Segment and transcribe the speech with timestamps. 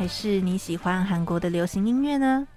[0.00, 2.48] 还是你喜欢韩国的流行音乐呢？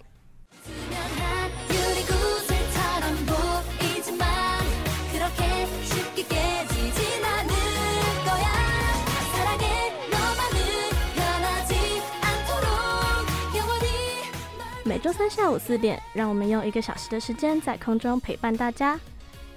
[15.04, 18.98] 周三下午四点，让我们用一个小时的时间在空中陪伴大家。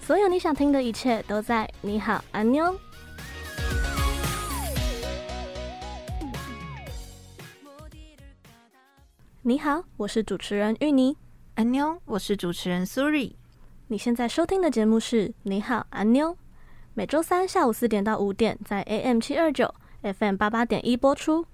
[0.00, 2.76] 所有你想听的一切都在你好，安妞。
[9.42, 11.16] 你好，我是主持人芋泥。
[11.54, 13.32] 安妞，我是主持人苏瑞。
[13.86, 16.36] 你现在收听的节目是你好，安妞。
[16.92, 19.72] 每周三下午四点到五点，在 AM 七二九
[20.02, 21.46] FM 八八点一播出。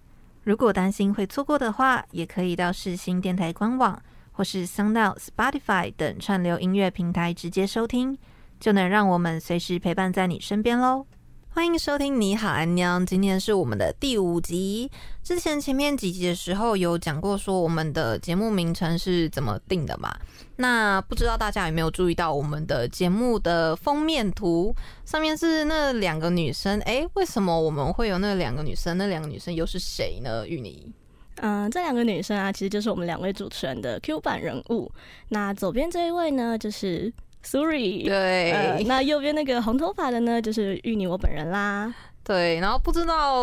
[0.45, 8.19] 如果担心会错过的话，也可以到世新电台官网或是 SoundOut、Spotify 等串流音乐平台直接收听，
[8.59, 11.07] 就能让我们随时陪伴在你身边喽。
[11.55, 13.05] 欢迎收听你好，安妞。
[13.05, 14.91] 今天是我们的第五集。
[15.23, 20.17] 之前前面几集的时候有讲过，说我们的节目名称是怎么定的嘛？
[20.57, 26.81] 那不知道大家有没有注意到我们的节目的封面图上面是那两个女生？
[26.81, 28.97] 诶，为什么我们会有那两个女生？
[28.97, 30.49] 那两个女生又是谁呢？
[30.49, 30.91] 芋泥？
[31.37, 34.91] 嗯，这两个女生啊，其实就是我们两位主持人的 Q 版人物。
[35.29, 37.13] 那左边这一位呢，就是。
[37.43, 41.93] Sorry，对、呃，那右边那个红头发的呢，就是芋泥我本人啦。
[42.25, 43.43] 对，然后不知道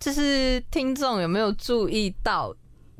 [0.00, 2.52] 就是听众有没有注意到，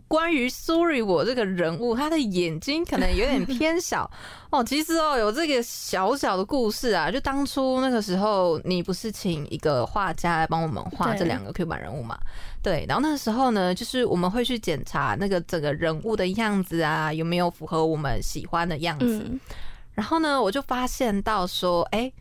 [0.07, 4.09] 关于 Sorry 我这个人物，他的眼睛可能有点偏小
[4.51, 4.63] 哦。
[4.63, 12.17] 其实哦，有这个小小的故事啊，就当初那个时候，你不是请一个画家来帮我们画这两个 Q 版人物嘛？
[12.63, 19.25] 对，对，然后那个时候呢，就是我们会去检查那个整个人物的样子啊，有没有符合我们喜欢的样子。
[19.29, 19.41] 嗯
[19.97, 22.13] 然后呢，我就发现到说，哎，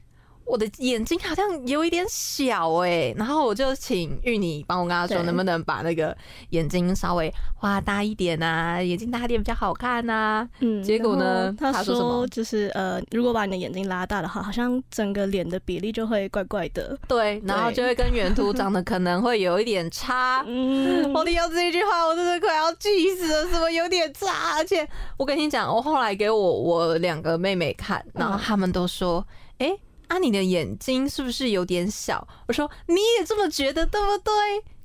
[0.46, 6.16] 我的眼睛好像有一点小哎，然后我就请芋泥帮我跟他说，能不能把那个
[6.52, 10.48] 眼睛稍微画大一点啊，眼睛大一点比较好看啊。
[10.60, 12.26] 嗯，结果呢，他说？
[12.28, 16.98] 就是呃，如果把你的眼睛拉大的话，好像整个脸的比例就会怪怪的。
[17.08, 20.44] 对，然后就会跟原图长得可能会有一点差。
[20.48, 24.56] 嗯，我听到这一句话，我真的快要气死了，什么有点差？
[24.58, 29.26] 而且我跟你讲，我后来给我我两个妹妹看，然后他们都说，
[29.58, 29.85] 哎、嗯。
[30.08, 32.28] 啊，你的眼睛是不是有点小？
[32.48, 34.32] 我说你也这么觉得，对不对？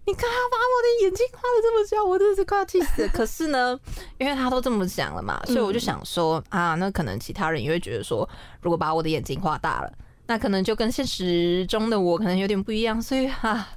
[0.06, 3.08] 你看他把我的眼睛画的这么小，我真的是快要气死了。
[3.14, 3.78] 可是呢，
[4.19, 8.28] 因为他都这么讲了嘛，所以我就想说啊，那可能其他人也会觉得说，
[8.62, 9.92] 如果把我的眼睛画大了，
[10.26, 13.69] 那可能就跟现实中的我可能有点不一样，所以啊，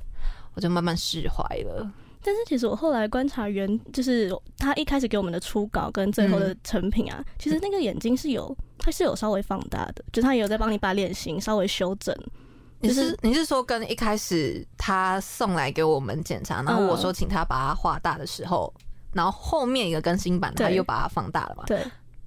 [0.55, 1.91] 我就慢慢释怀了。
[2.25, 12.15] 但是其实我后来观察原，就是他一开始给我们的初稿跟最后的成品啊，嗯、其实那个眼睛是有，他是有稍微放大的，就他有在帮你把脸型稍微修整。
[12.79, 18.83] 你是你是说跟一开始他送来给我们检查，然后我说请他把它画大的时候，嗯、
[19.13, 21.63] 然后后面一个更新版他又把它放大了嘛？
[21.65, 21.81] 对，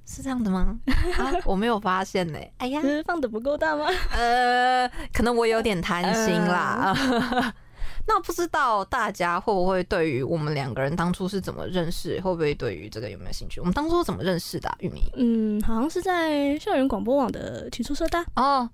[0.06, 0.74] 是这样的吗？
[1.18, 2.52] 啊， 我没有发现呢、欸。
[2.56, 3.84] 哎呀， 是放的不够大吗？
[4.12, 6.96] 呃，可能我有点贪心啦。
[7.32, 7.52] 呃
[8.08, 13.60] 那不知道大家会不会对于我们两个人当初是怎么认识，会不会对于这个有没有兴趣？
[13.60, 14.76] 我们当初怎么认识的、啊？
[14.80, 18.68] 芋泥，嗯，好像是在校园广播网的起初社大哦。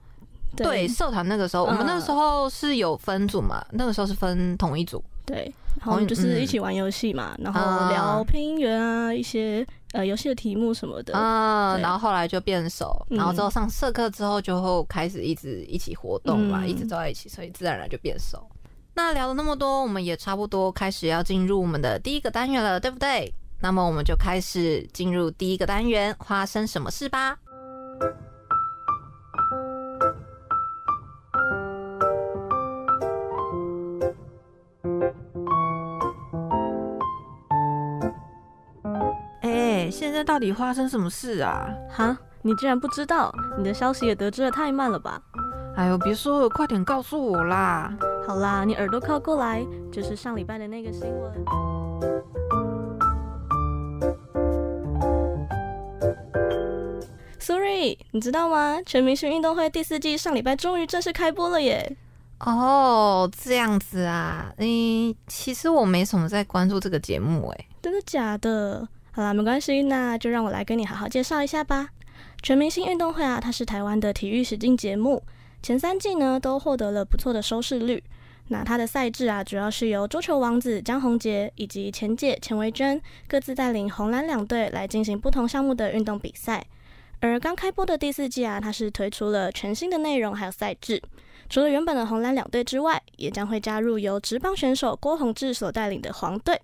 [0.55, 3.65] 对，对社团那个时候，我们那个时候是有分组嘛？
[3.71, 5.51] 那个时候是分同一组，对，
[5.81, 18.47] 然后就是一起玩游戏嘛，然后聊配音员啊，一些呃游戏的题目什么的啊，然后后来就变熟，然后之后上社课之后就开始一直一起活动嘛，一直走在一起，所以自然而然就变熟。
[18.95, 23.33] 那聊了那么多，我们也差不多开始要进入我们的第一个单元了，对不对？
[23.61, 27.39] 那么我们就开始进入第一个单元，发生什么事吧？
[39.41, 41.67] 哎，现在到底发生什么事啊？
[41.89, 43.35] 哈，你竟然不知道？
[43.57, 45.21] 你的消息也得知的太慢了吧？
[45.77, 47.91] 哎呦，别说了，快点告诉我啦！
[48.27, 51.45] 好啦，你耳朵靠过来，就是上礼拜的那个新闻。
[57.39, 58.79] Sorry，你知道吗？
[58.87, 61.97] 全明星运动会第四季上礼拜终于正式开播了耶！
[62.39, 68.89] 哦，这样子啊，你其实我没什么在关注这个节目哎，真的假的？
[69.11, 71.89] 好啦，没关系，那就让我来跟你好好介绍一下吧。
[72.43, 75.23] 全明星运动会啊，它是台湾的体育实境节目，
[75.63, 78.03] 前三季呢都获得了不错的收视率。
[78.53, 86.63] 那它的赛制啊，主要是由桌球王子江宏杰以及前姐钱维娟各自带领红蓝两队来进行不同项目的运动比赛。
[87.21, 91.03] 而刚开播的第四季啊，它是推出了全新的内容还有赛制，
[91.49, 96.61] 除了原本的红蓝两队之外，也将会加入由职棒选手郭泓志所带领的黄队，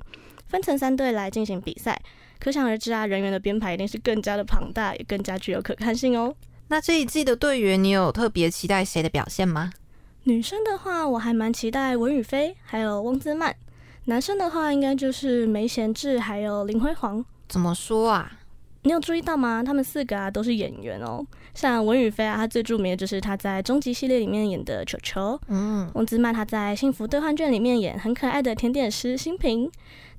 [0.49, 1.99] 分成三队来进行比赛。
[2.39, 6.35] 可想而知啊，人员的编排一定是更加的庞大，也更加具有可看性哦。
[6.69, 9.73] 那这一季的队员，你有特别期待谁的表现吗？
[10.29, 13.51] 女生的话，我还蛮期待文宇飞，还有翁姿曼；
[14.05, 17.25] 男生的话，应该就是梅贤志，还有林辉煌。
[17.49, 18.31] 怎么说啊？
[18.83, 19.63] 你有注意到吗？
[19.65, 21.25] 他们四个啊都是演员哦。
[21.55, 25.41] 像文宇飞啊，他最著名的就是他在终极系列里面演的球球。
[25.49, 25.91] 嗯。
[25.95, 29.71] 翁姿曼他在幸福兑换券里面演很可爱的甜点师新平。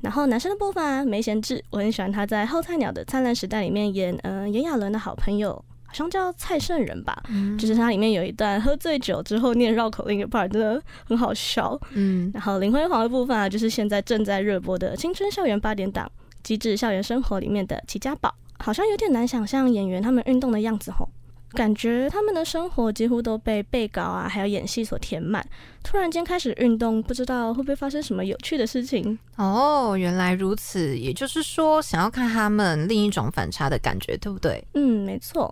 [0.01, 5.63] 然后男生的部分啊，梅贤志，我很喜欢他在后菜鸟的灿烂时代里面演嗯炎亚纶的好朋友。
[5.89, 11.75] 好像叫蔡圣人吧，嗯，就是它里面有一段喝醉酒之后念绕口令的 part，真的很好笑。
[11.93, 16.05] 嗯，然后林辉煌的部分啊，就是现在正在热播的青春校园八点档
[16.43, 21.09] 《机智校园生活》里面的齐家宝，好像有点难想象演员他们运动的样子吼，
[21.53, 25.43] 感觉他们的生活几乎都被背稿啊还有演戏所填满，
[25.83, 29.17] 突然间开始运动，不知道会不会发生什么有趣的事情。
[29.37, 34.63] 哦，原来如此，也就是说想要看他们另一种反差的感觉，对不对？
[34.75, 35.51] 嗯，没错。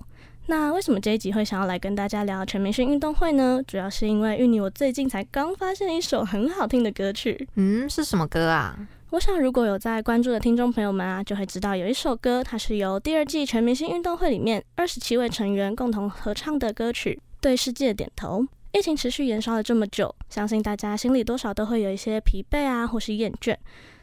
[0.49, 3.61] 那为什么这一集会想要来跟大家聊全明星运动会呢？
[3.67, 7.49] 主要是因为芋泥我最近才刚发现一首很好听的歌曲。
[7.55, 8.79] 嗯，是什么歌啊？
[9.09, 18.41] 我想如果有在关注的听众朋友们啊，就会知道有一首歌，它是由第二季全明星运动会里面二十七位成员共同合唱的歌曲《对世界点头》。
[18.71, 23.53] 疫情持续延烧了这么久，相信大家心里多少都会有一些疲惫啊，或是厌倦。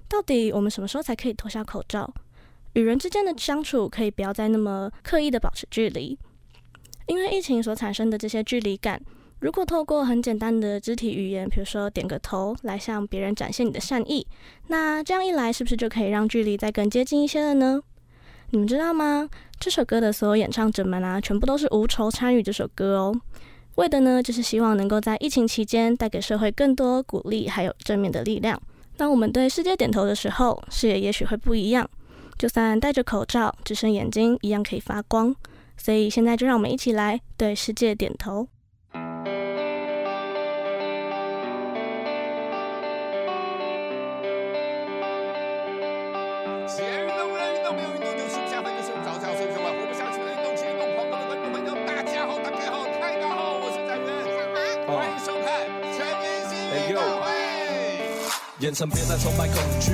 [0.09, 2.13] 到底我们什么时候才可以脱下口罩？
[2.75, 6.19] 与人之间的相处可以不要再那么刻意的保持距离？
[7.07, 9.01] 因为疫情所产生的这些距离感，
[9.41, 14.27] 如果透过很简单的肢体语言，比如说点个头来向别人展现你的善意，
[14.69, 17.81] 那这样一来，是不是就可以让距离再更接近一些了呢？
[18.51, 19.29] 你们知道吗？
[19.59, 23.15] 这首歌的所有演唱者们啊，全部都是无酬参与这首歌哦，
[23.75, 28.61] 为的呢，就是希望能够在疫情期间带给社会更多鼓励，还有正面的力量。
[28.97, 31.89] 当我们对世界点头的时候，视野也许会不一样，
[32.39, 35.35] 就算戴着口罩，只剩眼睛一样可以发光。
[35.77, 38.49] 所以现在就让我们一起来对世界点头。
[58.65, 59.93] 眼神别再充满恐惧。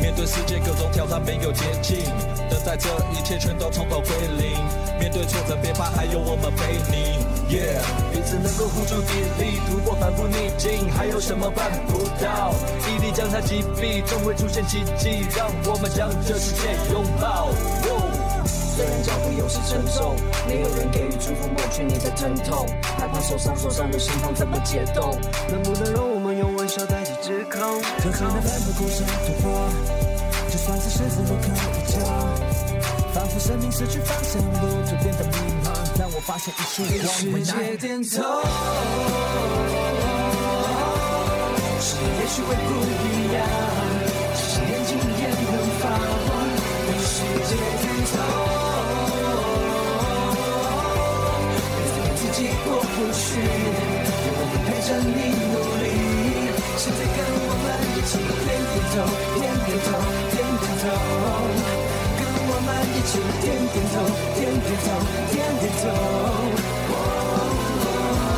[0.00, 1.98] 面对世界各种挑战，没有捷径，
[2.48, 4.08] 等待这一切全都从头归
[4.38, 4.56] 零。
[4.98, 7.20] 面对挫折别怕，还有我们陪你。
[7.52, 12.54] Yeah，彼此能够互助砥砺，突破反复逆境，还有什么办不到？
[12.88, 17.52] 屹立江山击毙，终会出现奇迹，让我们将这世界拥抱。
[18.48, 20.16] 虽然脚步有时沉重，
[20.48, 25.12] 没有人给予祝福，抹去你的疼痛，害怕受伤，受伤的心痛怎么解冻？
[25.52, 25.92] 能不能
[28.12, 28.16] 控？
[28.16, 29.44] 就算那半途故事突破，
[30.50, 31.44] 就算是十字路口
[31.74, 31.94] 一角，
[33.12, 35.32] 仿佛生命失去方向，路就变得迷
[35.64, 35.66] 茫。
[35.98, 38.08] 让我发现一切对世界点头，
[41.80, 43.36] 视野也许会不一样，
[44.34, 46.28] 只是眼睛也能发光。
[46.86, 47.14] 对世
[47.48, 48.14] 界点头。
[52.64, 53.42] 过不去，有
[54.36, 55.18] 我们陪着你
[55.52, 55.86] 努力。
[56.76, 57.66] 现在跟我们
[58.96, 59.04] 头，
[59.38, 59.92] 点点头，
[60.32, 60.88] 点点头。
[62.16, 63.94] 跟我们一起点点头，
[64.34, 64.88] 点点头，
[65.32, 65.84] 点点头。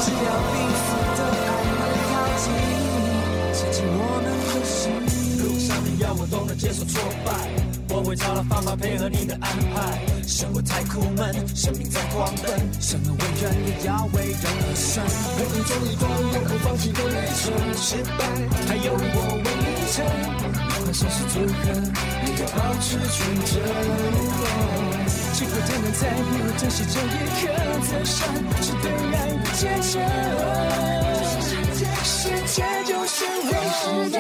[0.01, 2.13] 只要彼此的爱能靠
[2.43, 2.45] 近，
[3.55, 4.75] 牵紧我们的心。
[5.39, 7.29] 路上你要我懂得接受挫败。
[7.91, 10.01] 我会找到方法配合你的安排。
[10.27, 15.05] 生活太苦闷，生命在狂奔，生而为人也要为人而生。
[15.37, 18.25] 人生中一段永不放弃的旅程，失败
[18.65, 20.01] 还有我为你撑。
[20.73, 21.69] 不管生死如何，
[22.25, 23.61] 也要保持纯真。
[25.35, 27.53] 尽管天南在你我珍惜这一刻，
[27.85, 28.17] 走上
[28.65, 29.93] 是对爱的虔诚。
[32.05, 34.17] 世界就是我的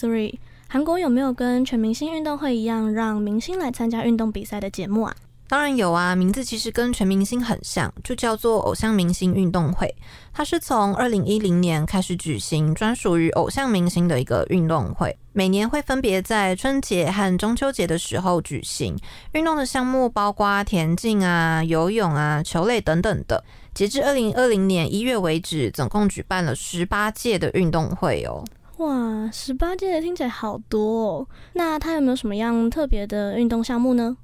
[0.00, 0.38] 对了，Suri，
[0.68, 5.14] 韩国有没有跟全明星运动会一样，让明星来参加运动比赛的节目啊？
[5.48, 9.94] 当然有啊，名字其实跟全明星很像，就叫做偶像明星运动会。
[10.34, 15.16] 它是从二零一零年开始举行，专属于偶像明星的一个运动会。
[15.32, 18.94] 每年会分别在春节和中秋节的时候举行。
[19.32, 23.42] 运动的项目包括田径啊、游泳啊、球类等等的。
[23.72, 28.44] 截至二零二零年一月为止，总共举办了十八届的运动会哦。
[28.78, 31.28] 哇，十八届的听起来好多哦。
[31.52, 34.16] 那它有没有什么样特别的运动项目呢？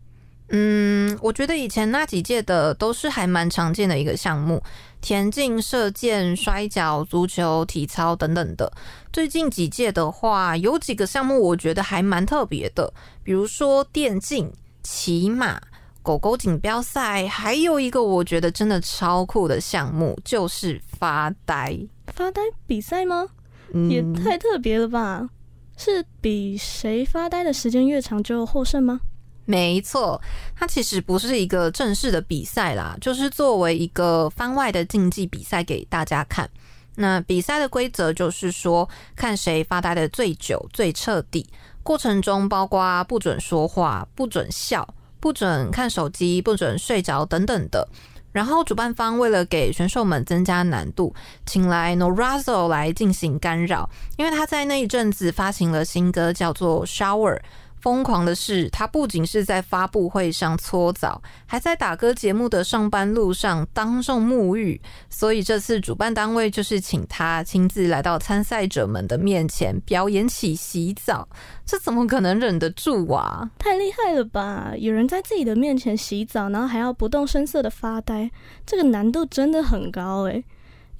[0.50, 4.62] 嗯，我觉得以前那几届的都是还蛮常见的一个项目，
[5.00, 8.70] 田径、射箭、摔跤、足球、体操等等的。
[9.12, 12.92] 最近几届的话，有几个项目我觉得还蛮特别的，
[13.24, 15.60] 比如说电竞、骑马、
[16.02, 21.76] 狗狗锦标赛，还有一个我觉得真的超酷的项目，就是发呆。
[22.08, 23.26] 发呆比赛吗？
[23.74, 25.28] 嗯，也太特别了吧？
[25.76, 29.00] 是比谁发呆的时间越长就获胜吗？
[29.44, 30.18] 没错，
[30.56, 36.48] 它其实不是一个正式的比赛啦，就是作为一个番外的竞技比赛给大家看。
[36.94, 41.46] 那比赛的规则就是说，看谁发呆的最久、最彻底。
[41.82, 44.88] 过程中包括不准说话、不准笑、
[45.20, 47.86] 不准看手机、不准睡着等等的。
[48.34, 51.14] 然后主办方为了给选手们增加难度，
[51.46, 57.38] 请来 Norazo 来进行干扰，因为他在那一阵子发行了新歌，叫做 Shower。
[57.84, 64.80] 疯狂的是，他不仅是在发布会上搓澡，还在打歌节目的上班路上当众沐浴。
[65.10, 71.28] 所以这次主办单位就是请他亲自来到参赛者们的面前表演起洗澡，
[71.66, 73.50] 这怎么可能忍得住啊？
[73.58, 74.72] 太厉害了吧！
[74.78, 78.30] 有人在自己的面前洗澡，然后还要不动声色的发呆，
[78.64, 80.42] 这个难度真的很高诶。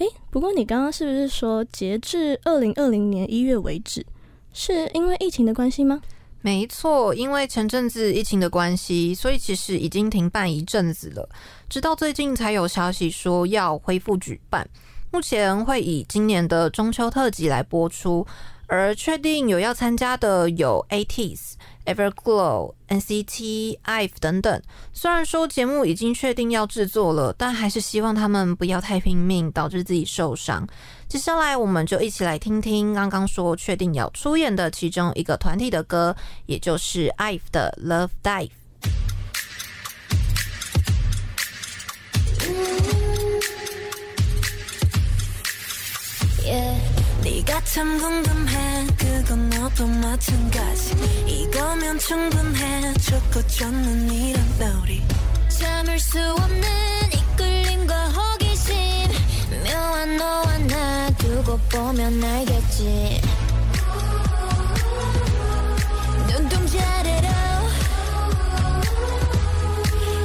[0.01, 4.05] 诶，不过你刚刚是不是说截至二零二零年一月为止，
[4.53, 6.03] 是因为疫情的关系吗？
[6.45, 11.27] 没错，因为前阵子疫情的关系，所以其实已经停办一阵子了。
[11.71, 14.69] 直到最近才有消息说要恢复举办，
[15.11, 18.27] 目前会以今年的中秋特辑来播出。
[18.67, 21.53] 而确定有要参加的有 ATS、
[21.87, 24.63] Everglow、NCT、IVE 等等。
[24.93, 30.67] 虽然说节目已经确定要制作了，但还是希望他们不要太拼命，导致自己受伤。
[31.09, 38.51] 接下来我们就一起来听听刚刚说确定要出演的其中一个团体的歌，也就是 IVE 的 Love Dive。
[47.47, 48.87] 네가 참 궁금해.
[48.97, 50.95] 그건 너도 마찬가지.
[51.27, 52.95] 이거면 충분해.
[52.95, 55.03] 좋고 좋는 이런 우리.
[55.49, 56.63] 참을 수 없는
[57.13, 58.75] 이끌림과 호기심.
[59.63, 63.21] 묘한 너와 나 두고 보면 알겠지.
[66.29, 67.29] 눈동자래로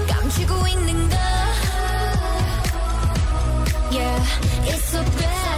[0.08, 1.18] 감추고 있는 거.
[3.92, 4.24] Yeah,
[4.68, 5.49] it's so bad,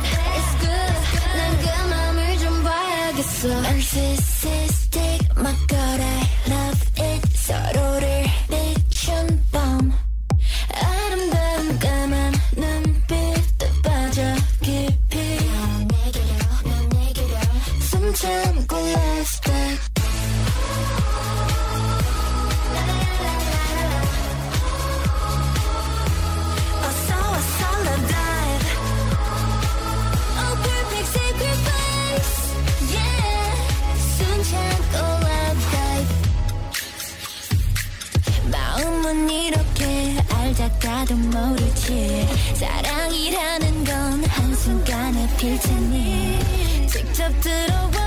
[3.22, 6.11] 있어 narcissistic my god
[40.84, 42.28] 나도 모르지.
[42.56, 48.00] 사랑이라는 건 한순간에 필 테니 직접 들어와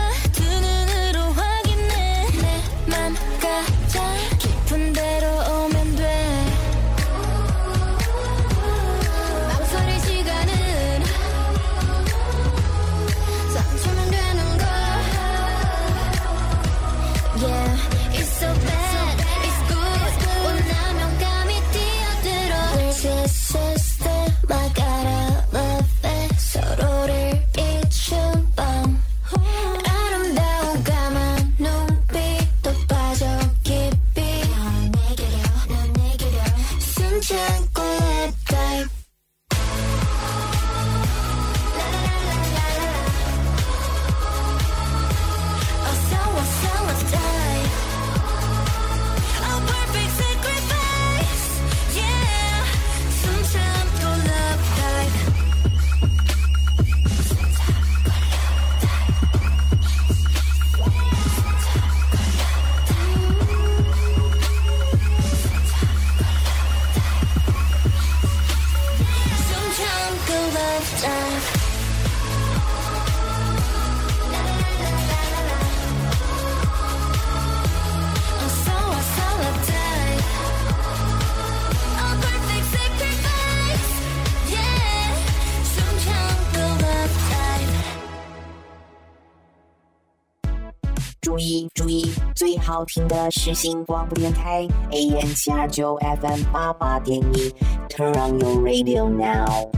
[92.74, 97.54] 好听的是新广播电台 AM 七二九 FM 八八点一
[97.88, 99.70] ，Turn on your radio now。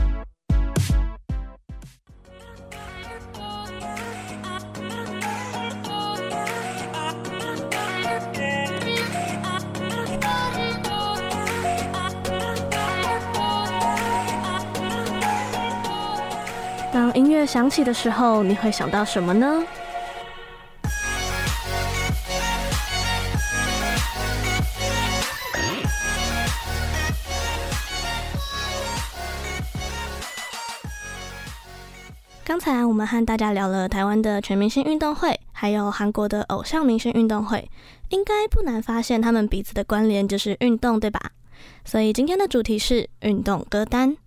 [16.91, 19.63] 当音乐响起的时候，你会想到什么呢？
[32.97, 37.69] 我们和大家聊了台湾的全明星运动会，还有韩国的偶像明星运动会，
[38.09, 41.21] 应该不难发现他们彼此的关联就是运动，对吧？
[41.85, 44.17] 所以今天的主题是运动歌单。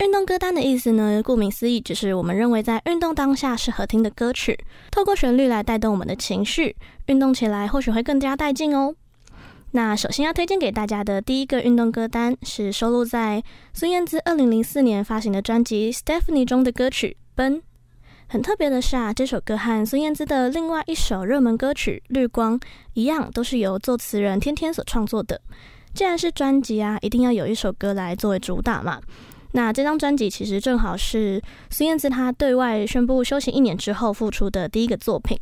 [0.00, 4.58] 运动歌单的意思呢，顾名思义，就是我们认为在运动当下适合听的歌曲，
[4.90, 8.94] 透过旋律来带动我们的情绪，运动起来或许会更加带劲哦。
[9.70, 17.56] 那首先要推荐给大家的第一个运动歌单是收录在孙燕姿二零零四年发行的专辑《Stephanie》中的歌曲《奔》。
[18.32, 22.58] 很特别的是啊，这首歌和孙燕姿的另外一首热门歌曲《绿光》
[22.94, 25.38] 一样，都是由作词人天天所创作的。
[25.92, 28.98] 既然是专辑啊，一定要有一首歌来作为主打嘛。
[29.52, 35.38] 那这张专辑其实正好是孙燕姿她对外宣布休息一年之后复出的第一个作品。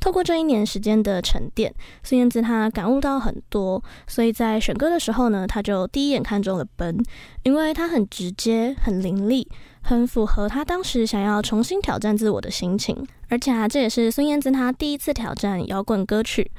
[0.00, 6.98] 透过这一年时间的沉淀，孙燕姿她感悟到很多，所以在选歌的时候呢，她就第一眼看中了《奔》，
[7.44, 9.46] 因为它很直接、很凌厉，
[9.82, 13.06] 很符合他当时想要重新挑战自我的心情。
[13.28, 16.50] 而且啊，这也是孙燕姿她第一次挑战摇滚歌曲。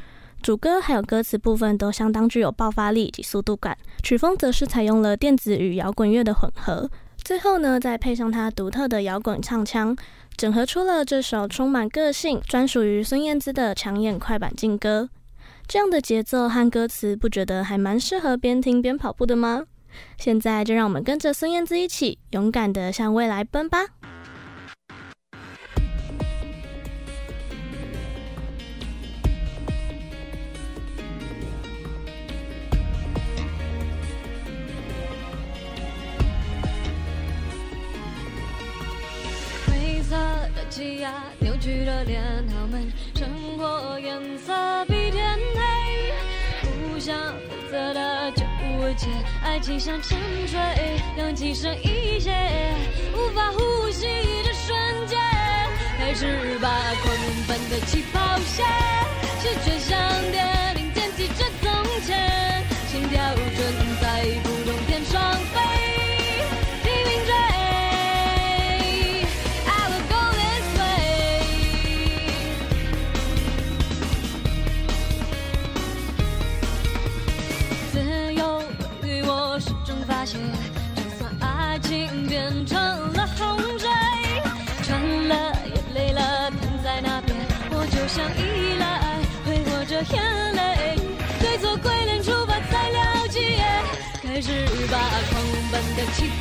[0.42, 6.90] 主歌还有歌词部分都相当具有爆发力及速度感，曲风则是采用了电子与摇滚乐的混合，
[7.24, 9.96] 最后呢再配上他独特的摇滚唱腔，
[10.36, 15.10] 整合出了这首充满个性、专属于孙燕姿的抢眼快板劲歌。
[15.66, 19.64] 这样的节奏和歌词，不觉得还蛮适合边听边跑步的吗？
[20.18, 23.88] 现在就让我们跟着孙燕姿一起勇敢地向未来奔吧！
[39.66, 40.16] 灰色
[40.56, 45.38] 的气压扭曲了脸，他们生活颜色比天，
[47.04, 49.08] 互相负责的就无解，
[49.44, 50.58] 爱情像沉睡，
[51.18, 52.32] 氧气剩一些，
[53.14, 54.08] 无法呼吸
[54.44, 55.20] 的瞬间，
[55.98, 56.70] 开始吧
[57.04, 57.14] 狂
[57.46, 58.66] 奔的起跑线，
[59.42, 59.78] 视觉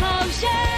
[0.02, 0.71] 好像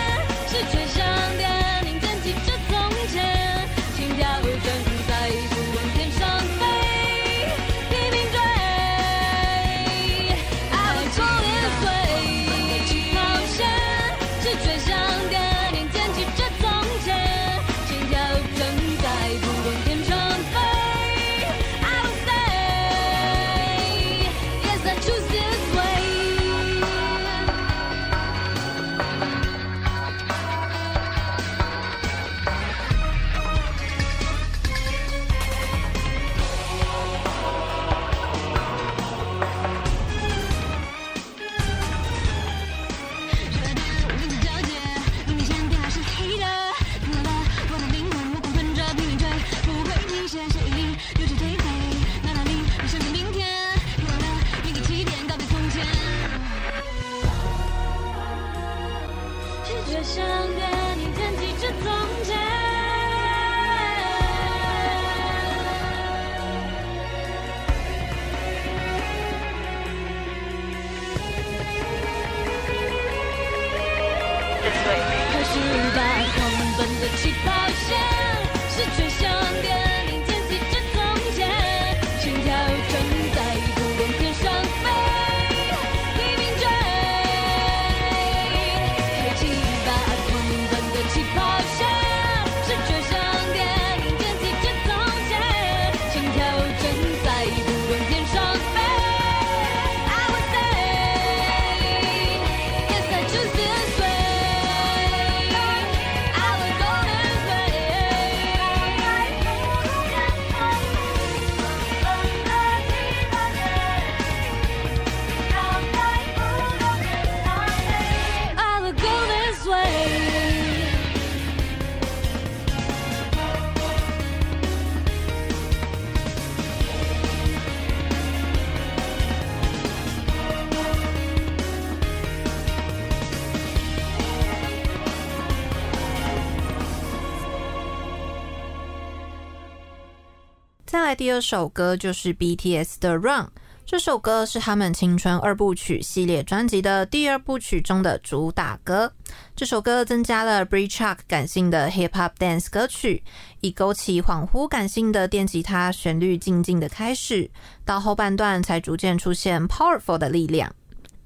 [141.25, 143.47] 第二首歌就是 BTS 的《Run》，
[143.87, 149.11] 这首歌是他们青春二部曲系列专辑的第二部曲中的主打歌。
[149.57, 153.23] 这首歌增加了 Breach Chuck 感性的 Hip Hop Dance 歌曲，
[153.63, 157.51] 以勾起恍惚感性的电吉他旋律静静的开始，
[157.87, 160.75] 到后半段才逐渐出现 Powerful 的力量。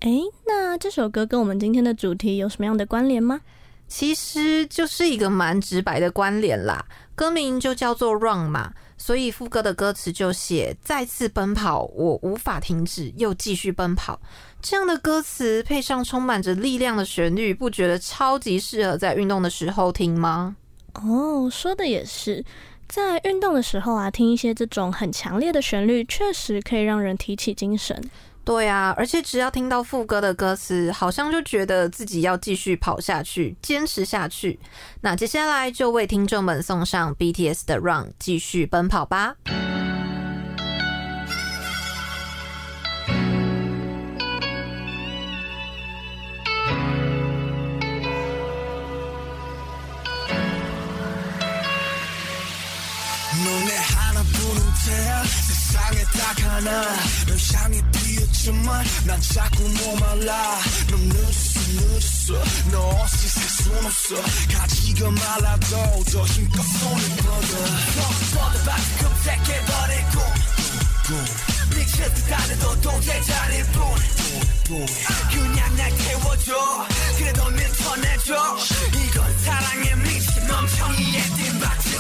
[0.03, 3.41] 诶，那这首歌跟我们今天的主题有什么样的关联吗？
[3.89, 14.21] 其实就是一个蛮直白的关联啦，歌名就叫做 Run 嘛，所以副歌的歌词就写再次奔跑，我无法停止，又继续奔跑。
[14.61, 20.57] 这样的歌词配上充满着力量的旋律，不觉得超级适合在运动的时候听吗？
[20.95, 22.45] 哦，说的也是，
[22.89, 28.03] 在运动的时候啊，听一些这种很强烈的旋律，确实可以让人提起精神。
[28.49, 34.59] 对啊，而且只要听到副歌的歌词，好像就觉得自己要继续跑下去，坚持下去。
[35.03, 39.35] 那接下来就为听众们送上 BTS 的《Run》，继续奔跑吧。
[58.49, 60.59] 피었지만 난 자꾸 목말라.
[60.91, 62.71] 넌 늦었어 늦었어.
[62.71, 64.15] 너 없이 살순 없어.
[64.53, 67.53] 가지가 말라도 더 힘껏 손을 뻗어.
[68.35, 70.21] 뻗어봐 검색해버리고.
[71.75, 73.83] 미쳤다 해도 도대자릴 뿐
[75.31, 76.87] 그냥 날 태워줘.
[77.19, 78.57] 그래 너는 전해줘.
[78.95, 81.99] 이건 사랑에 미친 멍청이의 뒷받침.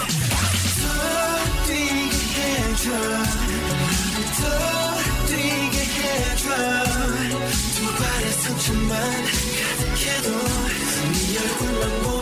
[0.79, 3.48] 더 뛰게 해줘
[8.99, 10.31] 가득해도
[11.13, 12.18] 네 얼굴만 보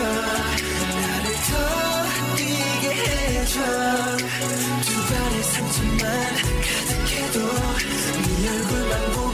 [0.00, 0.04] 해줘.
[0.04, 3.60] 나를 더 뛰게 해줘.
[4.82, 6.00] 두 발의 상처만
[6.64, 7.36] 가득해도
[8.40, 9.29] 네 얼굴만 보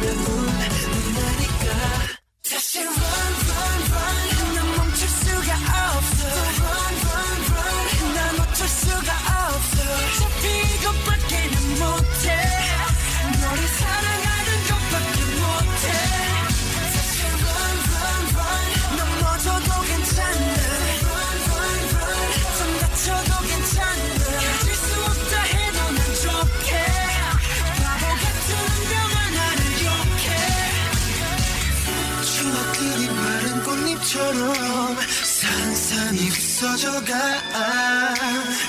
[36.57, 37.13] 부서져가.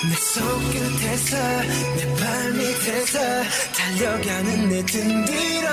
[0.09, 1.37] 내 손끝에서
[1.95, 3.17] 내 발밑에서
[3.73, 5.67] 달려가는 내 등 뒤로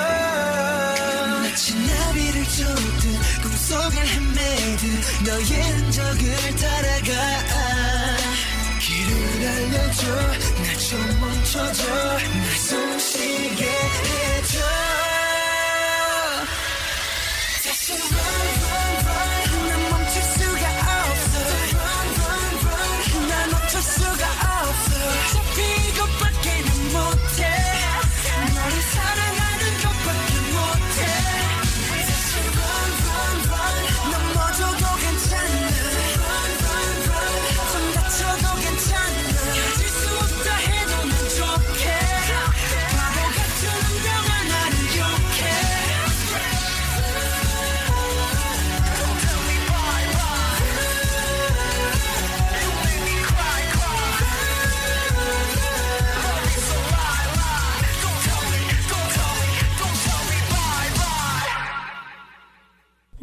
[1.41, 7.11] 마치 나비를 쫓듯 꿈속을 헤매듯 너의 흔적을 따라가.
[8.79, 10.07] 길을 알려줘
[10.63, 14.74] 날좀 멈춰줘 날 숨쉬게 해줘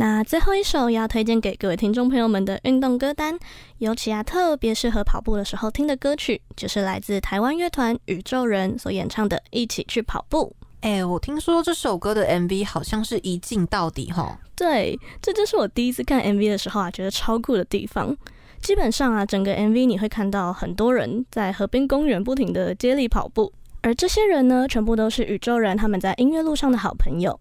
[0.03, 3.39] 那最后一首要推荐给各位听众朋友们的运动歌单，
[3.79, 10.57] 尤其啊特别适合跑步的时候听的歌曲，就是来自台湾乐团宇宙人所演唱的《一起去跑步》。
[10.81, 14.37] 哎、欸，我听说这首歌的 MV 好像是一镜到底哈。
[14.57, 18.17] 对，这就是我第一次看 MV 的时候啊，觉得超酷的地方。
[18.61, 27.39] 基本上啊，整个 MV 你会看到很多人在河滨公园不停的接力跑步，而这些人呢，全部都是宇宙人他们在音乐路上的好朋友。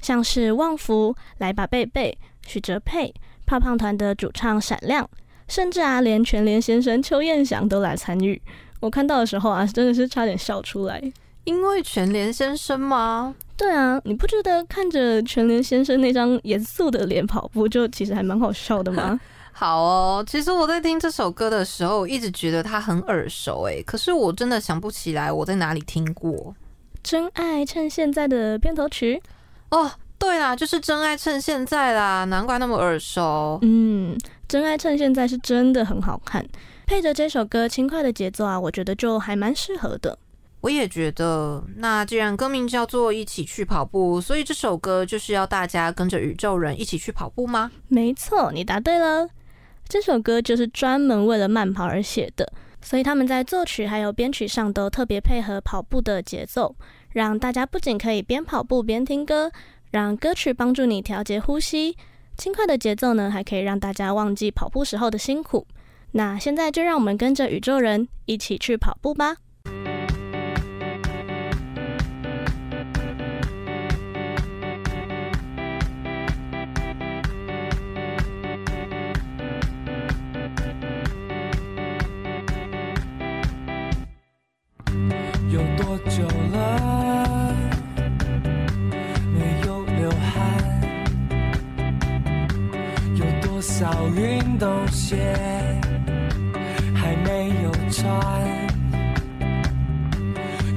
[0.00, 3.12] 像是旺福、来吧贝贝、许哲佩、
[3.46, 5.08] 胖胖团的主唱闪亮，
[5.48, 8.40] 甚至啊，连全联先生邱彦祥都来参与。
[8.80, 11.00] 我看到的时候啊，真的是差点笑出来。
[11.44, 13.34] 因为全联先生吗？
[13.56, 19.18] 对啊，你不觉得看着全联先生那张严肃的脸跑步，就其实还蛮好笑的吗？
[19.52, 26.54] 好哦，其实我在听这首歌的时候，一直觉得它很耳熟诶，可是我真的想不起来我在哪里听过。
[27.02, 29.20] 真爱趁现在的片头曲。
[29.70, 33.58] 哦，对啦，就是真爱趁现在啦，难怪那么耳熟。
[33.62, 36.44] 嗯，真爱趁现在是真的很好看，
[36.86, 40.18] 配着这首歌轻快的节奏啊，我觉得就还蛮适合的。
[40.62, 47.70] 我也觉得，那既然歌名叫做一起去跑步，所以这首歌就是要大家跟着宇宙人一起去跑步吗？
[47.88, 49.26] 没错，你答对了。
[49.88, 52.52] 这首歌就是专门为了慢跑而写的，
[52.82, 56.76] 所以他们在作曲还有编曲上都特别配合跑步的节奏。
[57.12, 59.50] 让大家不仅可以边跑步边听歌，
[59.90, 61.96] 让歌曲帮助你调节呼吸，
[62.36, 65.66] 轻快的节奏呢，还可以让大家忘记跑步时候的辛苦。
[66.12, 69.36] 那现在就让我们跟着宇宙人一起去跑步吧。
[85.48, 86.99] 有多久了
[93.60, 95.18] 多少运动鞋
[96.94, 98.10] 还没有穿？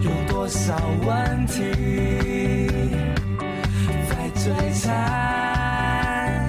[0.01, 1.61] 有多少问题
[4.09, 6.45] 在追缠？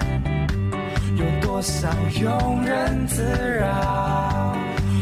[1.15, 3.23] 有多少庸人自
[3.57, 4.57] 扰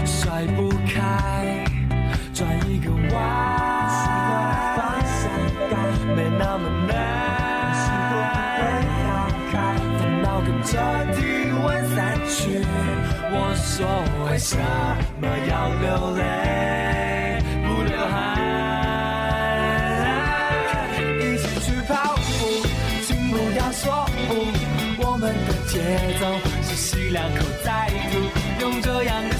[0.04, 1.64] 甩不开？
[2.34, 3.61] 转一个弯，
[13.74, 13.88] 说
[14.26, 16.22] 为什么要流泪
[17.64, 18.36] 不流汗？
[21.18, 22.20] 一起去跑步，
[23.06, 24.44] 请不要说不，
[25.02, 25.78] 我们的节
[26.20, 26.22] 奏
[26.62, 28.12] 是吸两口再吐，
[28.60, 29.31] 用这样。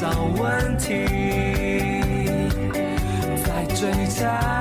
[0.00, 0.08] 找
[0.38, 1.04] 问题
[3.44, 4.57] 在追查，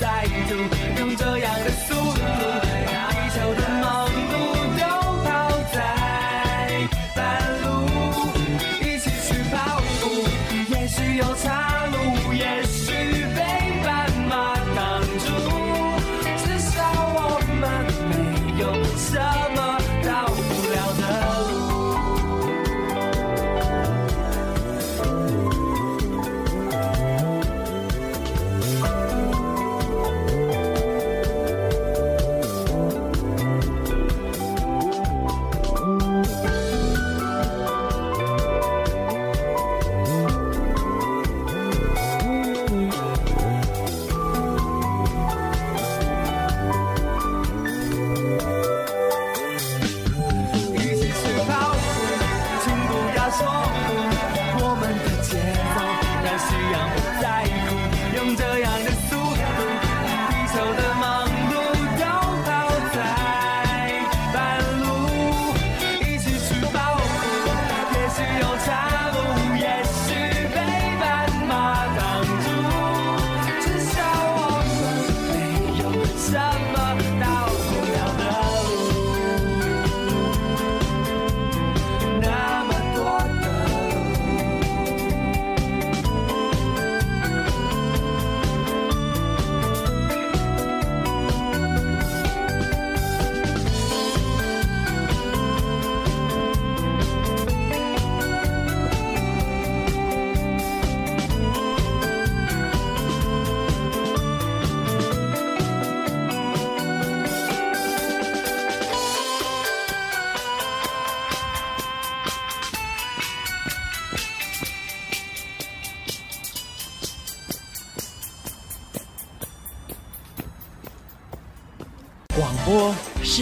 [0.00, 0.79] 两口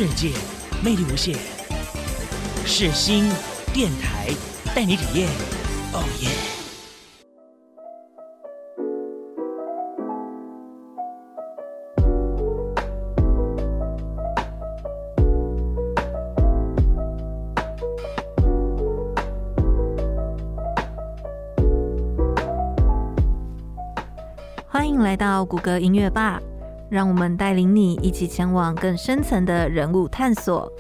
[0.01, 0.30] 世界
[0.80, 1.36] 魅力无限，
[2.64, 3.28] 世新
[3.74, 4.28] 电台
[4.72, 5.28] 带你体验。
[5.92, 6.28] 哦耶！
[24.68, 26.40] 欢迎来到谷歌音乐吧，
[26.91, 30.70] 让我们带领你一起前往更深层的人物探索。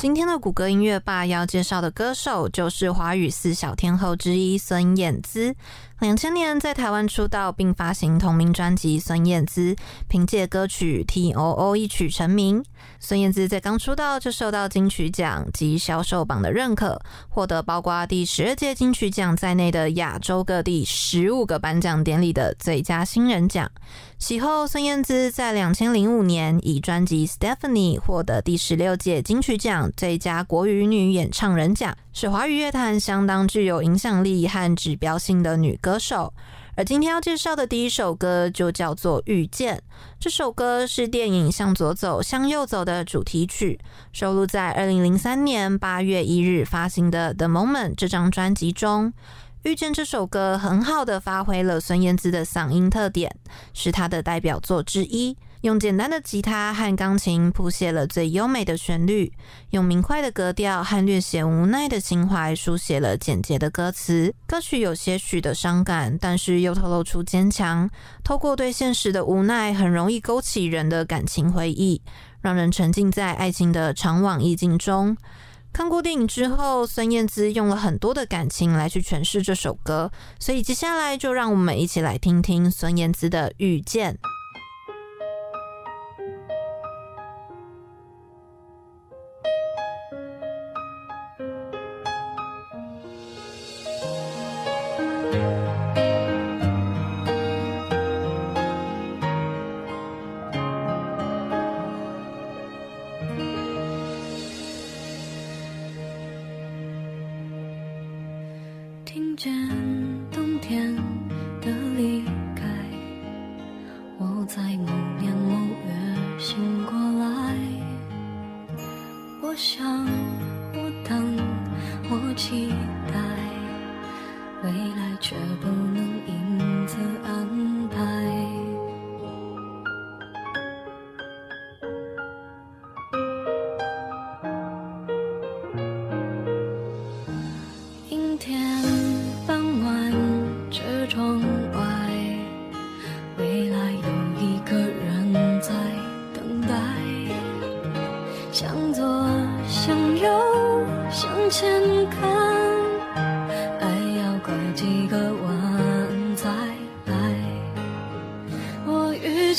[0.00, 5.54] 今天的谷歌音乐吧要介绍的歌手就是华语四小天后之一孙燕姿。
[6.00, 9.76] 两千年在台湾出道并发行同名专辑，孙燕姿
[10.08, 12.64] 凭借歌曲《T O O》一曲成名。
[12.98, 16.98] 孙燕姿在刚出道就受到金曲奖及销售榜的认可，
[17.28, 23.70] 获得包括第十二届金曲奖在内的亚洲各地十五个颁奖典礼的最佳新人奖。
[24.16, 36.32] 其后，孙燕姿在两千零五年以专辑《Stephanie》获得第十六届金曲奖最佳国语女演唱人奖，是华语乐坛相当具有影响力和指标性的女歌歌手。
[36.76, 39.76] 而今天要介绍的第一首歌就叫做《遇见》，
[40.20, 43.76] 这首歌是电影《向左走，向右走》的主题曲，
[44.12, 49.12] 收录在二零零三年八月一日发行的《The Moment》这张专辑中。
[49.64, 53.34] 遇见这首歌很好的发挥了孙燕姿的嗓音特点，
[53.74, 55.36] 是她的代表作之一。
[55.62, 59.30] 用简单的吉他和钢琴谱写了最优美的旋律，
[59.70, 64.34] 用明快的格调和略显无奈的情怀书写了简洁的歌词。
[64.46, 67.90] 歌曲有些许的伤感，但是又透露出坚强。
[68.24, 72.00] 透过对现实的无奈，很容易勾起人的感情回忆，
[72.40, 75.14] 让人沉浸在爱情的长网意境中。
[75.74, 84.14] 看过电影之后，孙燕姿用了很多的感情来去诠释这首歌，所以接下来就让我们一起来听听孙燕姿的《遇见》。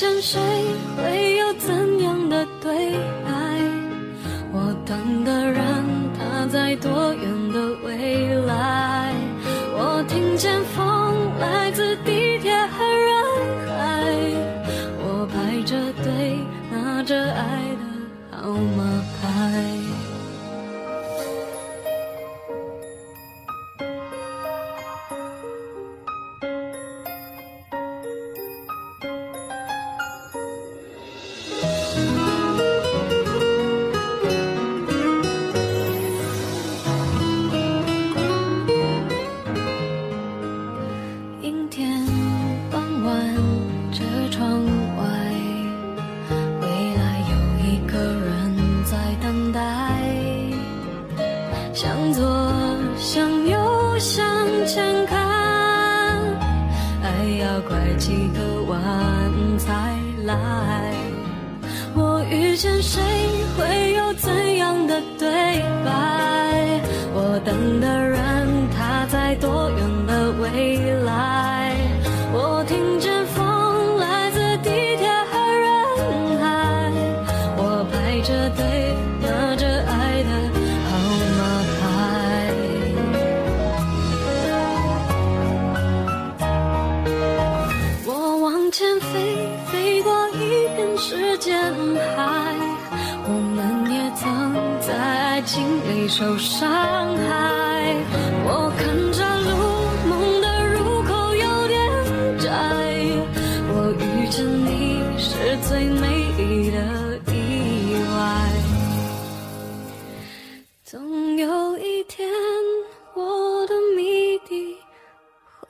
[0.02, 0.40] 见谁，
[0.98, 2.92] 会有怎样的对
[3.24, 3.30] 白？
[4.52, 5.64] 我等的人，
[6.18, 7.31] 他在多远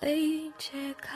[0.02, 1.16] 被解开。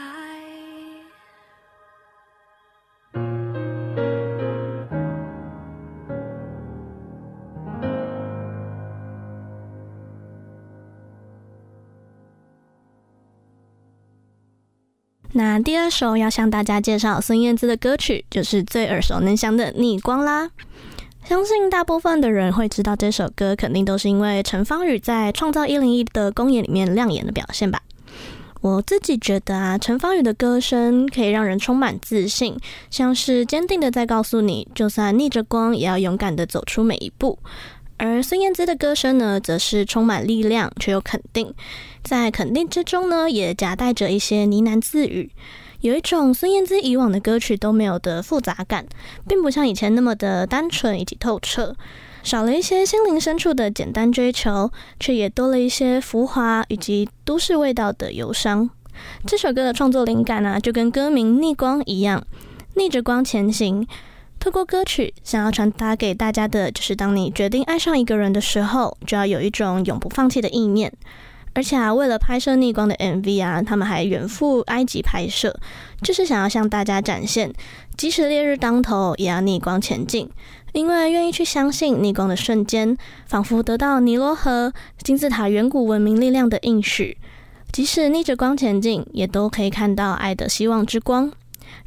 [15.34, 20.52] 那第二首要向大家介绍孙燕姿的歌曲，就是最耳熟能详的《逆光》啦。
[21.24, 27.82] 相信大部分的人会知道这首歌，肯定都是因为陈芳语在《创造一零一》的公演里面亮眼的表现吧。
[28.66, 32.58] 我自己觉得啊，陈芳语的歌声可以让人充满自信，
[32.90, 37.38] 像是坚定的在告诉你，就算逆着光，也要勇敢的走出每一步。
[37.98, 41.54] 而孙燕姿的歌声呢，则是充满力量，却又肯定，
[42.04, 45.30] 在肯定之中呢，也夹带着一些呢喃自语，
[45.82, 48.88] 有一种孙燕姿以往的歌曲都没有的复杂感，
[49.28, 51.76] 并不像以前那么的单纯以及透彻，
[52.26, 58.68] 少了一些心灵深处的简单追求，却也多了一些浮华以及都市味道的忧伤。
[59.28, 62.26] 这首歌的创作灵感呢、就跟歌名《逆光》一样，
[62.74, 63.88] 逆着光前行。
[64.40, 70.92] 透过歌曲，想要传达给大家的，就是当你决定爱上一个人的时候，就要有一种永不放弃的意念。
[71.56, 75.56] 而且啊，为了拍摄《逆光》的 MV 啊，他们还远赴埃及拍摄，
[76.04, 77.52] 就是想要向大家展现，
[77.98, 80.30] 即使烈日当头，也要逆光前进。
[80.74, 87.18] 因为愿意去相信逆光的瞬间，仿佛得到尼罗河、金字塔远古文明力量的应许。
[87.72, 91.32] 即使逆着光前进，也都可以看到爱的希望之光。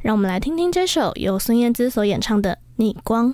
[0.01, 3.33] 让我们来听听这首由孙燕姿所演唱的《逆光》。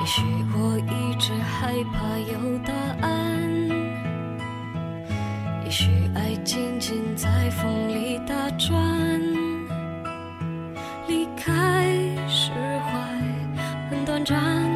[0.00, 0.22] 也许
[0.54, 2.72] 我一直害怕有答
[3.06, 3.68] 案，
[5.64, 9.20] 也许爱静静在风里打转，
[11.06, 11.84] 离开
[12.28, 13.08] 释怀。
[13.90, 14.67] 很短暂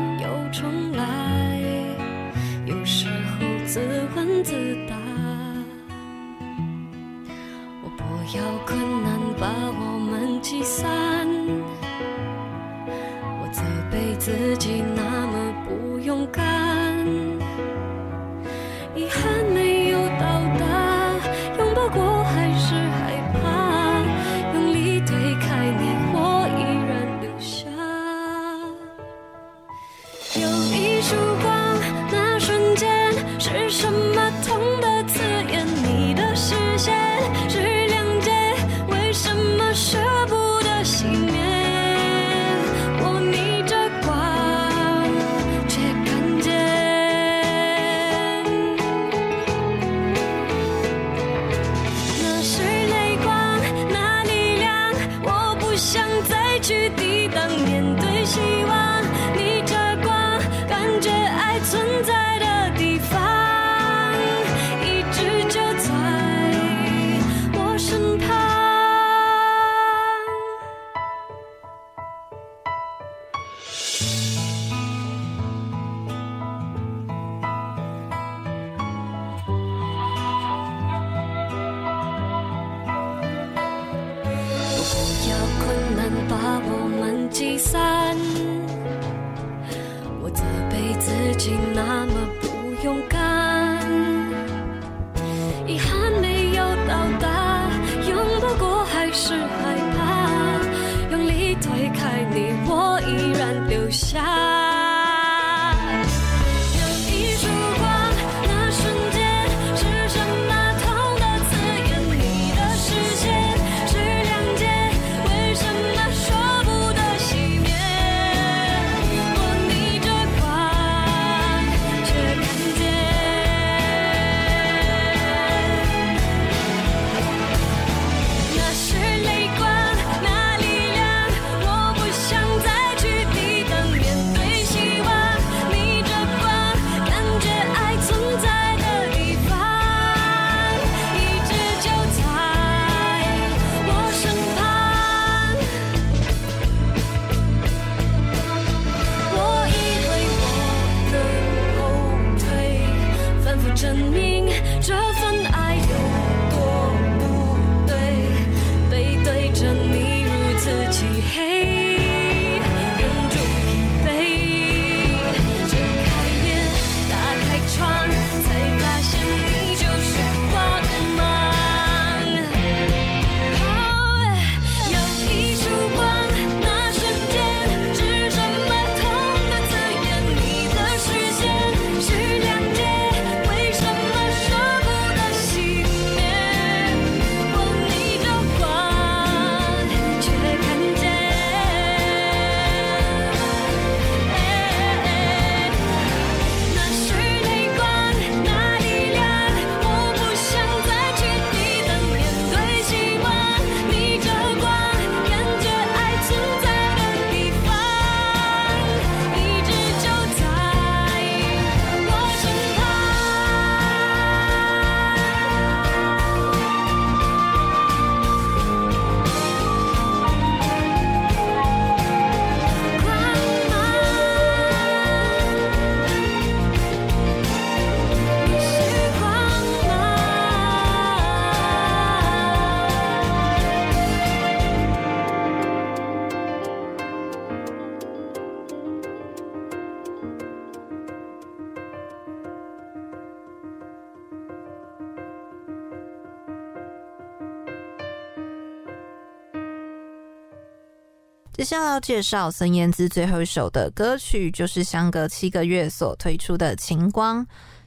[251.63, 257.41] 接下来要介绍孙燕姿最后一首的歌曲，就是相隔七个月所推出的《晴光》。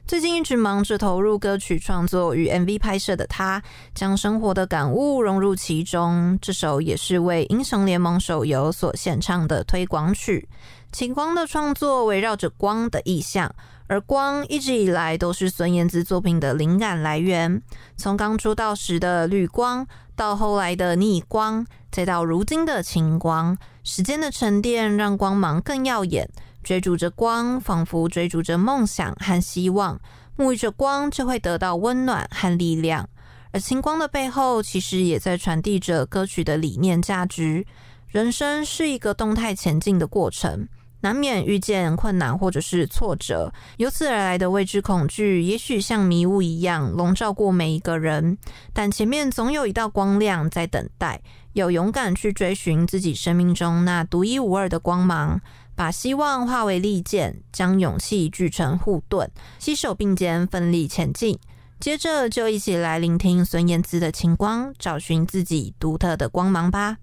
[0.06, 3.62] 最近一直忙着投入歌曲创作与 MV 拍摄的她，
[3.94, 6.38] 将生活的感悟融入其中。
[6.40, 10.48] 这首也是为英雄联盟手游所献唱的推广曲。
[10.96, 13.54] 《晴光》的创作围绕着光的意象，
[13.88, 17.62] 而光一直以来都是孙燕姿作品的灵感来源。
[17.96, 26.28] 从刚出道时的绿光，到后来的逆光，再到如今的晴光，时间的沉淀让光芒更耀眼。
[26.62, 29.96] 追逐着光，仿佛追逐着梦想和希望；
[30.36, 33.08] 沐浴着光，就会得到温暖和力量。
[33.52, 37.64] 而青光的背后，其实也在传递着歌曲的理念价值。
[38.08, 40.68] 人生是一个动态前进的过程，
[41.00, 48.36] 难免遇见困难或者是挫折，由此而来的未知恐惧，也许像迷雾一样笼罩过每一个人。
[48.72, 51.20] 但前面总有一道光亮在等待，
[51.52, 55.40] 有勇敢去追寻自己生命中那独一无二的光芒，
[55.74, 61.38] 把希望化为利剑，将勇气聚成护盾，携手并肩奋力前进。
[61.78, 66.96] 接着就一起来聆听孙燕姿的《晴光》，找寻自己独特的光芒吧。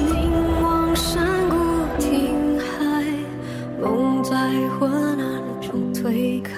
[0.00, 1.56] 凝望山谷，
[1.98, 3.04] 听海，
[3.80, 4.30] 梦在
[4.78, 6.52] 昏暗中推开，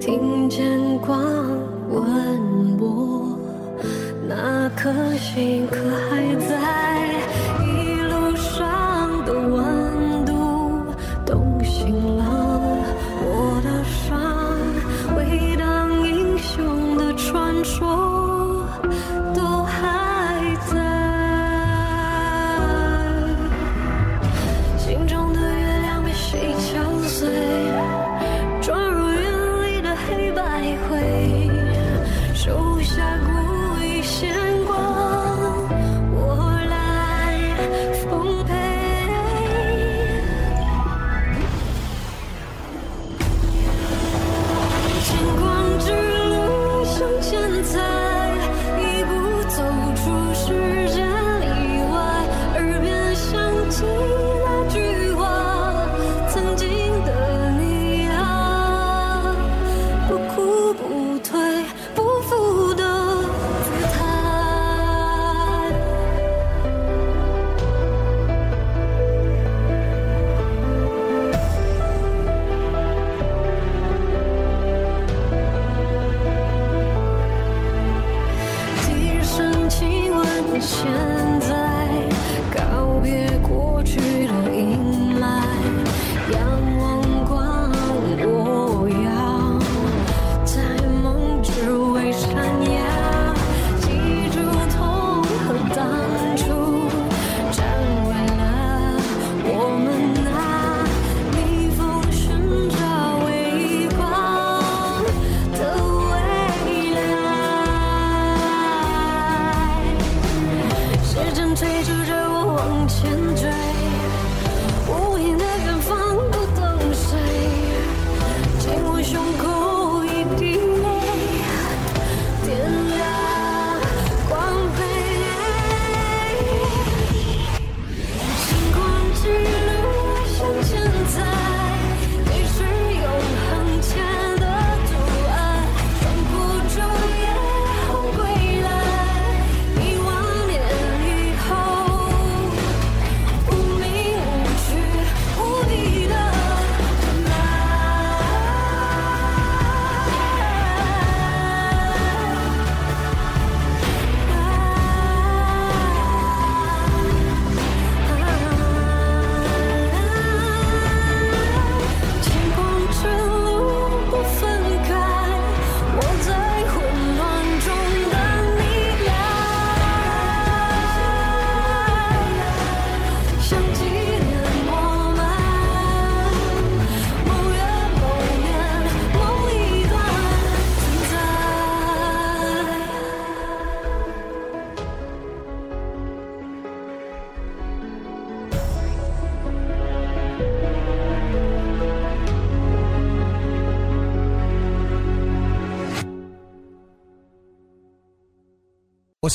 [0.00, 1.18] 听见光
[1.88, 3.38] 问我，
[4.28, 5.76] 那颗心可
[6.08, 6.85] 还在？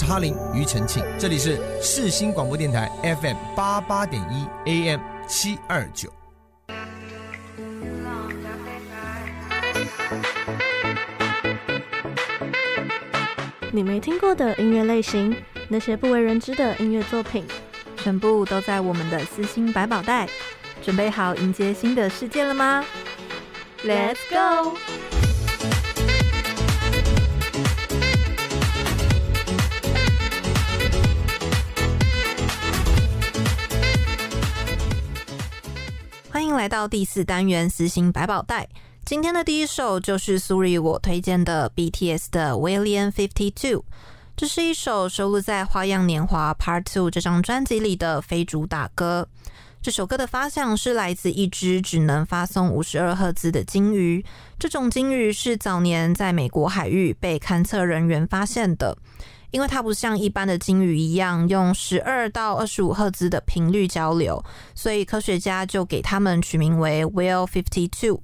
[0.02, 6.12] 是哈林庾澄庆，这里是世新广播电台 FM 八八点一 AM 七二九。
[13.72, 15.36] 你没听过的音乐类型，
[15.68, 17.46] 那些不为人知的音乐作品，
[17.96, 20.28] 全部都在我们的私心百宝袋，
[20.82, 22.84] 准备好迎接新的世界了吗
[23.86, 24.76] ？Let's go！
[36.62, 38.70] 来到第四单元私心百宝袋。
[39.04, 43.80] 今天的第一首就是苏瑞我推荐的 BTS 的《William Fifty Two》。
[44.38, 49.28] 这是一首收录在《花样年华 Part Two》这张专辑里的非主打歌。
[49.82, 54.24] 这首歌的发想是来自一只只能发送五十二赫兹的鲸鱼。
[54.60, 58.96] 这种鲸鱼是早年在美国海域被勘测人员发现的，
[59.52, 64.44] 因为它不像一般的鲸鱼一样用十二到二十五赫兹的频率交流，
[64.74, 68.22] 所以科学家就给它们取名为 Whale Fifty Two。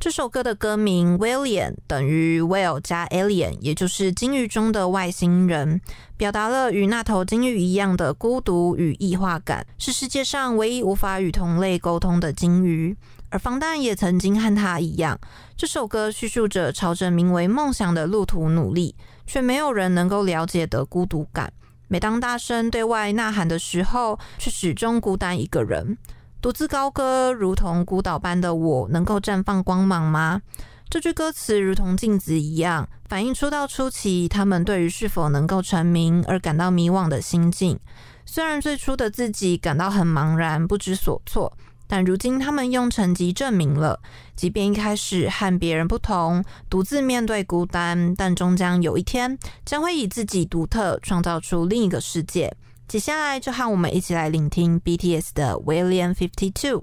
[0.00, 5.80] 这首歌的歌名 Whalian 等于 Whale 加 Alien，也就是鲸鱼中的外星人，
[6.16, 12.96] 表达了与那头鲸鱼一样的孤独与异化感，是世界上唯一无法与同类沟通的鲸鱼。
[13.30, 15.18] 而防弹也曾经和他一样。
[15.56, 18.94] 这首歌叙述着朝着名为梦想的路途努力，
[19.26, 21.52] 却没有人能够了解的孤独感。
[21.88, 25.98] 每当大声对外呐喊的时候，却始终孤单一个人。
[26.40, 30.42] 独自高歌，如同孤岛般的我，能够绽放光芒吗？
[30.88, 37.78] 这句歌词如同镜子一样，反映出道初期他们对于是否能够成名而感到迷惘的心境。
[38.26, 41.56] 虽然最初的自己感到很茫然、不知所措，
[41.92, 44.00] 但如今他们用成绩证明了，
[44.34, 52.50] 即便一开始和别人不同，独自面对孤单，但终将有一天，将会以自己独特创造出另一个世界。
[52.88, 56.82] 接下来就和我们一起来聆听 BTS 的 William Fifty Two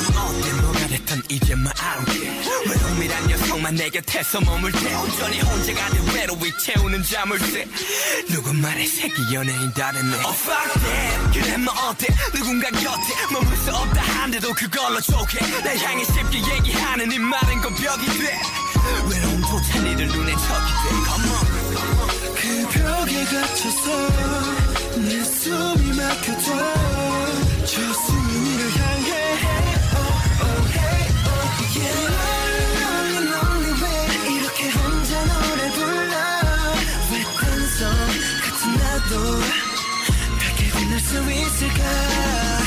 [1.11, 6.13] 뭐가 됐든 이제만 I don't care 외로움이란 녀석만 내 곁에서 머물 때 온전히 혼자가 된
[6.13, 7.67] 외로움이 채우는 자물쇠.
[8.29, 11.39] 누구 말에 새끼 연예인 다르네 Oh fuck that.
[11.39, 12.07] 그래 뭐 어때?
[12.33, 17.75] 누군가 곁에 머물 수 없다 한데도 그걸로 좋게 날 향해 쉽게 얘기하는 이 말은 건
[17.75, 18.41] 벽이 돼.
[19.09, 20.89] 외로움조차 니를 눈에 척이 돼.
[21.05, 21.61] Come on.
[22.35, 26.45] 그 벽에 갇혀서 내 숨이 막혀져
[27.65, 29.70] 저 수민이를 향해
[41.11, 42.60] to reach the girl.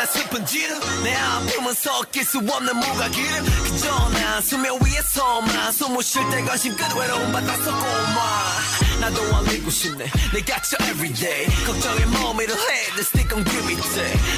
[0.00, 6.28] 내가 얼마나 슬픈지를 내 아픔은 섞일 수 없는 무가기를 그저 난 수면 위에서만 숨을 쉴
[6.30, 9.00] 때 관심 끝 외로움 받아서 고마.
[9.00, 10.10] 나도 알리고 싶네.
[10.32, 12.90] 내가 저 everyday 걱정에 머미를 해.
[12.96, 13.82] Let's stick on give it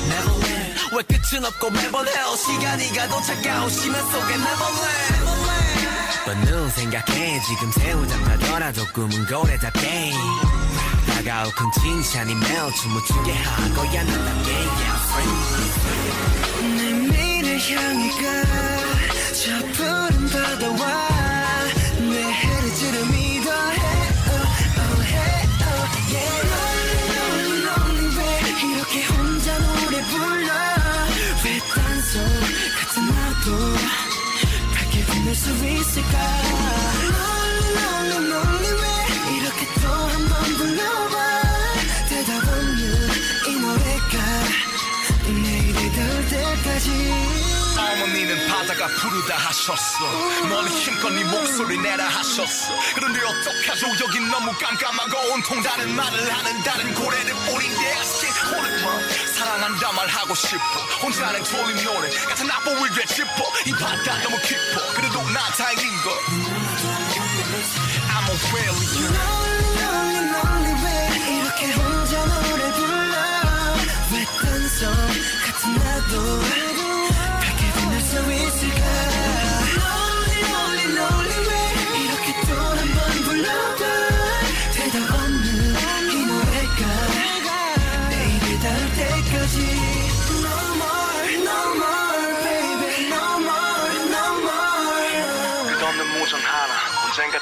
[0.09, 5.33] Never land 왜 끝은 없고 매번 해요 시간이 가도 차가운 심연 속에 never land
[6.25, 7.41] 뻔는 생각해.
[7.41, 10.13] 지금 새우장사더라도 꿈은 고래잡게
[11.07, 15.23] 다가올 큰 칭찬이 매우 춤을 추게 할 거야 난 나게 yeah,
[16.77, 19.43] 내 미래 향해 가저
[19.73, 20.83] 푸른 바다와
[21.99, 24.35] 내 해를 찌르미 어, 어,
[32.15, 32.27] 어,
[32.79, 33.47] 같은 나도
[34.75, 37.42] 밝게 빛날 수 있을까?
[48.63, 50.05] 바다가 부르다 하셨어
[50.49, 53.89] 멀리 힘껏 네 목소리 내라 하셨어 그런데 어떡하죠?
[54.05, 60.35] 여긴 너무 깜깜하고 온통 다른 말을 하는 다른 고래들 뿐인데 Still hold it 사랑한다 말하고
[60.37, 60.63] 싶어.
[61.03, 62.09] 혼자는 졸린 노래.
[62.11, 63.27] 같은 나보을 되짚어.
[63.67, 64.93] 이 바다 너무 깊어.
[64.95, 66.13] 그래도 나 다행인 걸
[68.13, 68.69] I'm a way
[71.41, 73.15] 이렇게 혼자 노래 불러.
[74.13, 74.95] 왜 단성
[75.45, 76.62] 같은 나도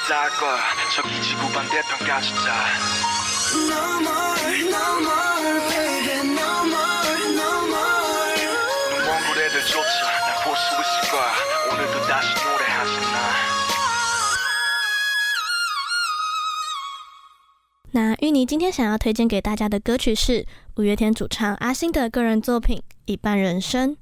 [0.00, 0.58] 닿을 거야
[0.94, 2.64] 저기 지구 반대편까지 다
[3.68, 8.40] No more, no more, baby, no more, no more.
[8.96, 11.28] 눈먼 무대들조차 날 볼 수 있을 거야
[11.74, 13.16] 오늘도 다시 노래하지 나
[17.92, 23.94] 那芋泥今天想要推荐给大家的歌曲是五月天主唱阿信的个人作品《一半人生》。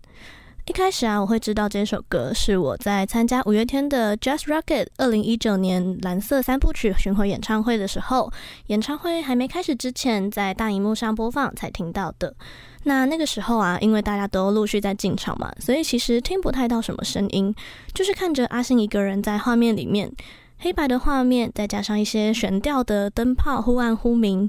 [0.69, 8.31] 一开始啊，我会知道这首歌是我在参加五月天的 Just Rocket 二零一九年蓝色三部曲巡回演唱会的时候，
[8.67, 12.35] 演唱会还没开始之前，在大荧幕上播放才听到的。
[12.83, 17.51] 那那个时候啊，因为大家都陆续在进场嘛，所以其实听不太到什么声音，
[17.95, 20.11] 就是看着阿信一个人在画面里面。
[20.59, 24.47] 黑白的画面，再加上一些悬吊的灯泡忽暗忽明，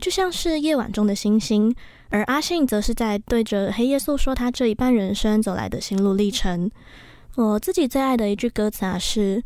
[0.00, 1.72] 就像是夜晚中的星星。
[2.10, 6.70] 而阿信则是在对着黑夜诉说他这一半人生走来的心路历程。
[7.36, 9.42] 我自己最爱的一句歌词啊是：“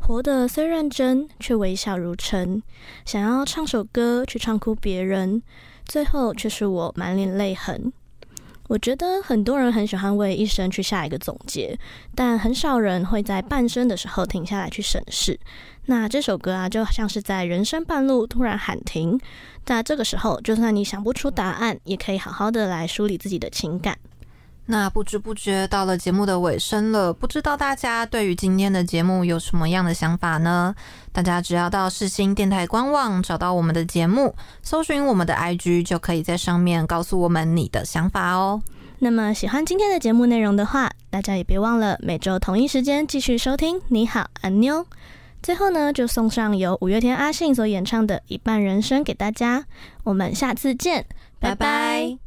[0.00, 2.62] 活得虽认真，却微笑如尘。
[3.04, 5.42] 想要唱首歌去唱哭别人，
[5.84, 7.92] 最后却是我满脸泪痕。”
[8.68, 11.78] 我觉得很多人很喜欢为一生去下一个总结，
[12.14, 15.38] 但很少人会在半生的时候停下来去审视。
[15.86, 19.18] 那这首歌啊，就像是在人生半路突然喊停。
[19.66, 23.96] 那这个时候，就算你想不出答案，也可以好好的来梳理自己的情感。
[24.68, 30.74] 那不知不觉到了节目的尾声了，不知道大家对于今天的节目有什么样的想法呢？
[31.12, 38.60] 大家只要到世新电台官网找到我们的节目，搜寻我们的 IG，就可以在上面告诉我们你的想法哦。
[38.98, 43.80] 那么喜欢今天的节目内容的话，大家也别忘了每周同一时间继续收听。
[43.88, 44.84] 你好，安妞。
[45.42, 49.64] 最后呢，就送上由五月天阿信所演唱的《一半人生》给大家。
[50.02, 51.06] 我们下次见，
[51.38, 52.25] 拜拜。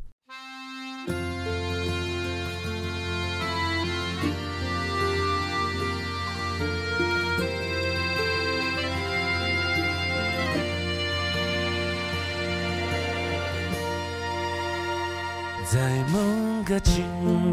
[15.72, 15.78] 在
[16.12, 17.06] 某个清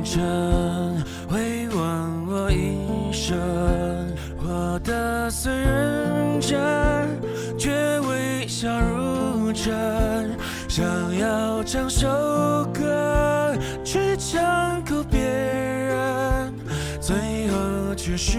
[0.02, 3.36] 晨，回望我一生，
[4.38, 6.58] 活得虽认真，
[7.58, 10.34] 却微笑如尘。
[10.66, 12.08] 想要唱首
[12.72, 13.54] 歌，
[13.84, 16.54] 去唱哭别人，
[16.98, 17.14] 最
[17.48, 18.38] 后却是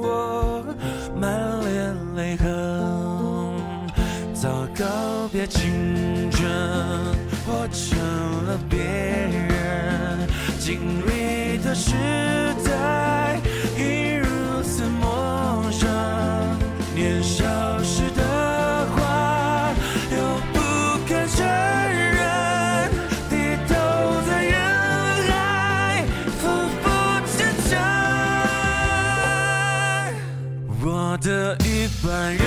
[0.00, 0.64] 我
[1.20, 2.91] 满脸泪痕。
[4.42, 6.42] 早告别青春。
[7.46, 7.96] 活成
[8.44, 10.28] 了别人，
[10.58, 11.92] 经历的时
[12.64, 13.40] 代
[13.78, 14.26] 已如
[14.64, 15.88] 此陌生。
[16.92, 17.44] 年少
[17.84, 19.72] 时的话
[20.10, 20.16] 又
[20.52, 20.58] 不
[21.08, 22.90] 敢承认，
[23.30, 23.36] 低
[23.68, 23.74] 头
[24.26, 24.54] 在人
[25.28, 26.04] 海
[26.42, 26.44] 匍
[26.82, 26.84] 匐
[27.36, 27.38] 坚
[27.70, 27.70] 强。
[30.84, 32.42] 我的一半人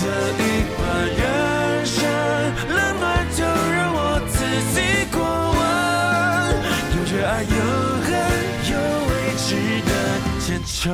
[0.00, 0.40] 这一
[0.78, 0.80] 把
[1.18, 1.20] 人
[1.84, 1.98] 生，
[2.68, 4.38] 冷暖就让我自
[4.72, 4.76] 己
[5.12, 5.18] 过
[5.58, 5.58] 问。
[6.94, 7.48] 有热爱，有
[8.06, 8.08] 恨，
[8.70, 8.72] 有
[9.08, 9.48] 未知
[9.88, 9.90] 的
[10.38, 10.86] 前程。